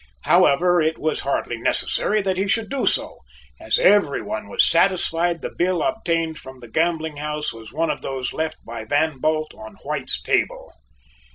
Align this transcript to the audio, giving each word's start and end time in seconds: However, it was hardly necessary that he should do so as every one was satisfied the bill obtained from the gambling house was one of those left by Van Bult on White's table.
However, 0.23 0.81
it 0.81 0.97
was 0.97 1.19
hardly 1.19 1.57
necessary 1.59 2.23
that 2.23 2.35
he 2.35 2.47
should 2.47 2.69
do 2.71 2.87
so 2.87 3.19
as 3.59 3.77
every 3.77 4.19
one 4.23 4.49
was 4.49 4.65
satisfied 4.67 5.43
the 5.43 5.51
bill 5.55 5.83
obtained 5.83 6.39
from 6.39 6.57
the 6.57 6.67
gambling 6.71 7.17
house 7.17 7.53
was 7.53 7.71
one 7.71 7.91
of 7.91 8.01
those 8.01 8.33
left 8.33 8.65
by 8.65 8.83
Van 8.83 9.19
Bult 9.19 9.53
on 9.53 9.75
White's 9.83 10.19
table. 10.19 10.73